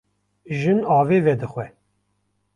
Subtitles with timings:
[0.59, 1.65] Jin avê vedixwe.